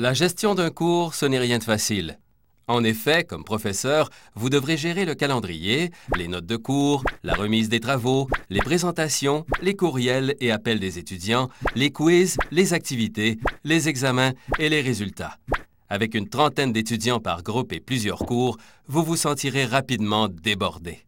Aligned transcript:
La 0.00 0.14
gestion 0.14 0.54
d'un 0.54 0.70
cours, 0.70 1.16
ce 1.16 1.26
n'est 1.26 1.40
rien 1.40 1.58
de 1.58 1.64
facile. 1.64 2.20
En 2.68 2.84
effet, 2.84 3.24
comme 3.24 3.42
professeur, 3.42 4.10
vous 4.36 4.48
devrez 4.48 4.76
gérer 4.76 5.04
le 5.04 5.16
calendrier, 5.16 5.90
les 6.16 6.28
notes 6.28 6.46
de 6.46 6.54
cours, 6.54 7.02
la 7.24 7.34
remise 7.34 7.68
des 7.68 7.80
travaux, 7.80 8.28
les 8.48 8.60
présentations, 8.60 9.44
les 9.60 9.74
courriels 9.74 10.36
et 10.38 10.52
appels 10.52 10.78
des 10.78 11.00
étudiants, 11.00 11.48
les 11.74 11.90
quiz, 11.90 12.36
les 12.52 12.74
activités, 12.74 13.40
les 13.64 13.88
examens 13.88 14.34
et 14.60 14.68
les 14.68 14.82
résultats. 14.82 15.36
Avec 15.88 16.14
une 16.14 16.28
trentaine 16.28 16.72
d'étudiants 16.72 17.18
par 17.18 17.42
groupe 17.42 17.72
et 17.72 17.80
plusieurs 17.80 18.20
cours, 18.24 18.56
vous 18.86 19.02
vous 19.02 19.16
sentirez 19.16 19.64
rapidement 19.64 20.28
débordé. 20.28 21.07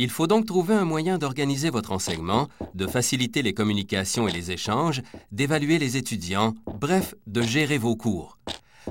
Il 0.00 0.10
faut 0.10 0.28
donc 0.28 0.46
trouver 0.46 0.74
un 0.74 0.84
moyen 0.84 1.18
d'organiser 1.18 1.70
votre 1.70 1.90
enseignement, 1.90 2.48
de 2.74 2.86
faciliter 2.86 3.42
les 3.42 3.52
communications 3.52 4.28
et 4.28 4.32
les 4.32 4.52
échanges, 4.52 5.02
d'évaluer 5.32 5.80
les 5.80 5.96
étudiants, 5.96 6.54
bref, 6.78 7.16
de 7.26 7.42
gérer 7.42 7.78
vos 7.78 7.96
cours. 7.96 8.38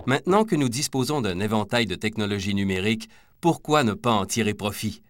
Maintenant 0.05 0.43
que 0.43 0.57
nous 0.57 0.67
disposons 0.67 1.21
d'un 1.21 1.39
éventail 1.39 1.85
de 1.85 1.95
technologies 1.95 2.53
numériques, 2.53 3.07
pourquoi 3.39 3.85
ne 3.85 3.93
pas 3.93 4.11
en 4.11 4.25
tirer 4.25 4.53
profit? 4.53 5.01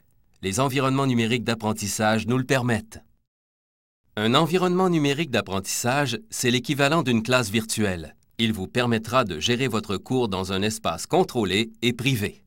Les 0.44 0.60
environnements 0.60 1.08
numériques 1.08 1.44
d'apprentissage 1.44 2.28
nous 2.28 2.38
le 2.38 2.44
permettent. 2.44 3.00
Un 4.18 4.36
environnement 4.36 4.92
numérique 4.92 5.32
d'apprentissage, 5.32 6.20
c'est 6.30 6.52
l'équivalent 6.52 7.02
d'une 7.02 7.24
classe 7.24 7.50
virtuelle. 7.50 8.16
Il 8.38 8.54
vous 8.54 8.68
permettra 8.68 9.24
de 9.24 9.40
gérer 9.40 9.68
votre 9.68 9.98
cours 9.98 10.28
dans 10.28 10.54
un 10.54 10.62
espace 10.62 11.08
contrôlé 11.08 11.72
et 11.82 11.94
privé. 11.94 12.44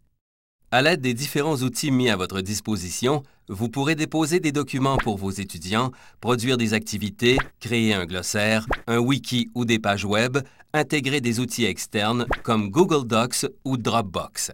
À 0.73 0.83
l'aide 0.83 1.01
des 1.01 1.15
différents 1.15 1.57
outils 1.57 1.91
mis 1.91 2.11
à 2.11 2.17
votre 2.17 2.43
disposition, 2.43 3.25
vous 3.51 3.69
pourrez 3.69 3.97
déposer 3.97 4.39
des 4.39 4.53
documents 4.53 4.97
pour 4.97 5.19
vos 5.19 5.33
étudiants, 5.33 5.91
produire 6.21 6.57
des 6.57 6.73
activités, 6.73 7.37
créer 7.59 7.93
un 7.93 8.07
glossaire, 8.07 8.67
un 8.87 8.99
wiki 8.99 9.51
ou 9.57 9.65
des 9.65 9.81
pages 9.81 10.05
web, 10.05 10.39
intégrer 10.73 11.21
des 11.21 11.41
outils 11.41 11.65
externes 11.65 12.27
comme 12.45 12.71
Google 12.71 13.09
Docs 13.09 13.47
ou 13.65 13.77
Dropbox. 13.77 14.53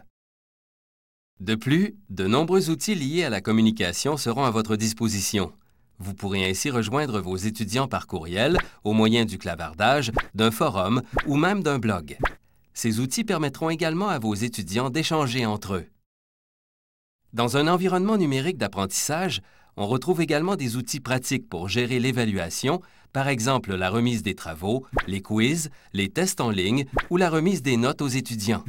De 1.40 1.54
plus, 1.54 1.94
de 2.08 2.26
nombreux 2.26 2.70
outils 2.70 2.94
liés 2.94 3.24
à 3.24 3.30
la 3.30 3.42
communication 3.42 4.16
seront 4.16 4.44
à 4.44 4.50
votre 4.50 4.76
disposition. 4.76 5.52
Vous 5.98 6.14
pourrez 6.14 6.48
ainsi 6.48 6.70
rejoindre 6.70 7.20
vos 7.20 7.36
étudiants 7.36 7.88
par 7.88 8.06
courriel 8.06 8.56
au 8.82 8.94
moyen 8.94 9.26
du 9.26 9.36
clavardage, 9.36 10.10
d'un 10.34 10.50
forum 10.50 11.02
ou 11.26 11.36
même 11.36 11.62
d'un 11.62 11.78
blog. 11.78 12.16
Ces 12.72 12.98
outils 13.00 13.24
permettront 13.24 13.68
également 13.68 14.08
à 14.08 14.18
vos 14.18 14.34
étudiants 14.34 14.88
d'échanger 14.88 15.44
entre 15.44 15.74
eux. 15.74 15.86
Dans 17.36 17.58
un 17.58 17.68
environnement 17.68 18.16
numérique 18.16 18.56
d'apprentissage, 18.56 19.42
on 19.76 19.86
retrouve 19.86 20.22
également 20.22 20.56
des 20.56 20.76
outils 20.76 21.00
pratiques 21.00 21.50
pour 21.50 21.68
gérer 21.68 22.00
l'évaluation, 22.00 22.80
par 23.12 23.28
exemple 23.28 23.74
la 23.74 23.90
remise 23.90 24.22
des 24.22 24.34
travaux, 24.34 24.86
les 25.06 25.20
quiz, 25.20 25.68
les 25.92 26.08
tests 26.08 26.40
en 26.40 26.48
ligne 26.48 26.86
ou 27.10 27.18
la 27.18 27.28
remise 27.28 27.60
des 27.60 27.76
notes 27.76 28.00
aux 28.00 28.08
étudiants. 28.08 28.64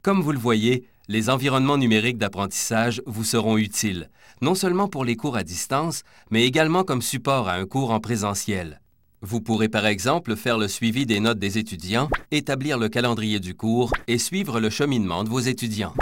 Comme 0.00 0.20
vous 0.20 0.30
le 0.30 0.38
voyez, 0.38 0.84
les 1.08 1.28
environnements 1.28 1.76
numériques 1.76 2.18
d'apprentissage 2.18 3.02
vous 3.04 3.24
seront 3.24 3.56
utiles, 3.56 4.10
non 4.40 4.54
seulement 4.54 4.86
pour 4.86 5.04
les 5.04 5.16
cours 5.16 5.36
à 5.36 5.42
distance, 5.42 6.04
mais 6.30 6.44
également 6.44 6.84
comme 6.84 7.02
support 7.02 7.48
à 7.48 7.54
un 7.54 7.66
cours 7.66 7.90
en 7.90 7.98
présentiel. 7.98 8.80
Vous 9.22 9.40
pourrez 9.40 9.68
par 9.68 9.86
exemple 9.86 10.36
faire 10.36 10.56
le 10.56 10.68
suivi 10.68 11.04
des 11.04 11.18
notes 11.18 11.40
des 11.40 11.58
étudiants, 11.58 12.10
établir 12.30 12.78
le 12.78 12.88
calendrier 12.88 13.40
du 13.40 13.56
cours 13.56 13.90
et 14.06 14.18
suivre 14.18 14.60
le 14.60 14.70
cheminement 14.70 15.24
de 15.24 15.30
vos 15.30 15.40
étudiants. 15.40 15.94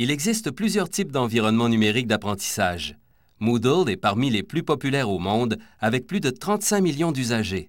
Il 0.00 0.12
existe 0.12 0.52
plusieurs 0.52 0.88
types 0.88 1.10
d'environnements 1.10 1.68
numériques 1.68 2.06
d'apprentissage. 2.06 2.96
Moodle 3.40 3.90
est 3.90 3.96
parmi 3.96 4.30
les 4.30 4.44
plus 4.44 4.62
populaires 4.62 5.10
au 5.10 5.18
monde, 5.18 5.58
avec 5.80 6.06
plus 6.06 6.20
de 6.20 6.30
35 6.30 6.80
millions 6.80 7.10
d'usagers. 7.10 7.68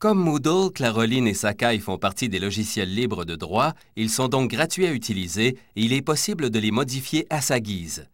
Comme 0.00 0.18
Moodle, 0.18 0.72
Claroline 0.74 1.28
et 1.28 1.34
Sakai 1.34 1.78
font 1.78 1.96
partie 1.96 2.28
des 2.28 2.40
logiciels 2.40 2.92
libres 2.92 3.24
de 3.24 3.36
droit, 3.36 3.74
ils 3.94 4.10
sont 4.10 4.26
donc 4.26 4.50
gratuits 4.50 4.86
à 4.86 4.92
utiliser 4.92 5.46
et 5.46 5.58
il 5.76 5.92
est 5.92 6.02
possible 6.02 6.50
de 6.50 6.58
les 6.58 6.72
modifier 6.72 7.24
à 7.30 7.40
sa 7.40 7.60
guise. 7.60 8.08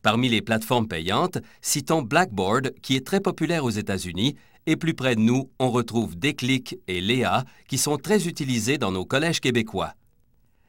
Parmi 0.00 0.30
les 0.30 0.40
plateformes 0.40 0.88
payantes, 0.88 1.36
citons 1.60 2.00
Blackboard, 2.00 2.72
qui 2.80 2.96
est 2.96 3.04
très 3.04 3.20
populaire 3.20 3.64
aux 3.64 3.70
États-Unis, 3.70 4.36
et 4.64 4.76
plus 4.76 4.94
près 4.94 5.16
de 5.16 5.20
nous, 5.20 5.50
on 5.58 5.70
retrouve 5.70 6.16
Déclic 6.16 6.78
et 6.88 7.02
Léa, 7.02 7.44
qui 7.68 7.76
sont 7.76 7.98
très 7.98 8.26
utilisés 8.26 8.78
dans 8.78 8.90
nos 8.90 9.04
collèges 9.04 9.40
québécois. 9.40 9.92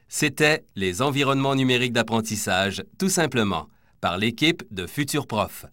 C'était 0.08 0.64
les 0.74 1.02
environnements 1.02 1.54
numériques 1.54 1.92
d'apprentissage, 1.92 2.82
tout 2.98 3.10
simplement, 3.10 3.68
par 4.00 4.16
l'équipe 4.16 4.62
de 4.70 4.86
Futurs 4.86 5.26
Profs. 5.26 5.66